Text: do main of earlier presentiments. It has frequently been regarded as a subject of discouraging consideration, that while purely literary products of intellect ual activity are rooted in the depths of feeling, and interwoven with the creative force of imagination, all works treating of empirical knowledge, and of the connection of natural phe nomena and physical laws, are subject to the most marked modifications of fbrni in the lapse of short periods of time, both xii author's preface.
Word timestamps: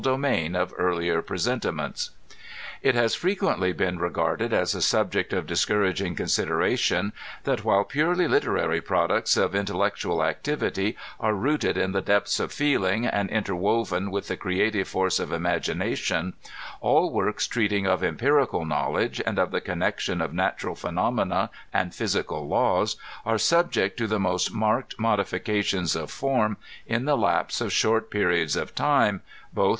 do 0.01 0.17
main 0.17 0.55
of 0.55 0.73
earlier 0.79 1.21
presentiments. 1.21 2.09
It 2.81 2.95
has 2.95 3.13
frequently 3.13 3.71
been 3.71 3.99
regarded 3.99 4.51
as 4.51 4.73
a 4.73 4.81
subject 4.81 5.31
of 5.31 5.45
discouraging 5.45 6.15
consideration, 6.15 7.13
that 7.43 7.63
while 7.63 7.83
purely 7.83 8.27
literary 8.27 8.81
products 8.81 9.37
of 9.37 9.53
intellect 9.53 10.01
ual 10.01 10.27
activity 10.27 10.97
are 11.19 11.35
rooted 11.35 11.77
in 11.77 11.91
the 11.91 12.01
depths 12.01 12.39
of 12.39 12.51
feeling, 12.51 13.05
and 13.05 13.29
interwoven 13.29 14.09
with 14.09 14.27
the 14.27 14.35
creative 14.35 14.87
force 14.87 15.19
of 15.19 15.31
imagination, 15.31 16.33
all 16.79 17.11
works 17.13 17.45
treating 17.45 17.85
of 17.85 18.03
empirical 18.03 18.65
knowledge, 18.65 19.21
and 19.23 19.37
of 19.37 19.51
the 19.51 19.61
connection 19.61 20.19
of 20.19 20.33
natural 20.33 20.73
phe 20.73 20.85
nomena 20.87 21.49
and 21.71 21.93
physical 21.93 22.47
laws, 22.47 22.97
are 23.23 23.37
subject 23.37 23.97
to 23.97 24.07
the 24.07 24.19
most 24.19 24.51
marked 24.51 24.97
modifications 24.99 25.95
of 25.95 26.09
fbrni 26.11 26.55
in 26.87 27.05
the 27.05 27.15
lapse 27.15 27.61
of 27.61 27.71
short 27.71 28.09
periods 28.09 28.55
of 28.55 28.73
time, 28.73 29.17
both 29.19 29.19
xii 29.21 29.25
author's 29.27 29.53
preface. 29.53 29.67